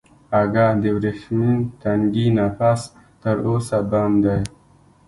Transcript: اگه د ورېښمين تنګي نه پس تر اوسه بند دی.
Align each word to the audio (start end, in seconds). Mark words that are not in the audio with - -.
اگه 0.41 0.65
د 0.81 0.83
ورېښمين 0.97 1.57
تنګي 1.81 2.27
نه 2.37 2.47
پس 2.57 2.81
تر 3.21 3.35
اوسه 3.47 3.77
بند 3.91 4.17
دی. 4.23 4.39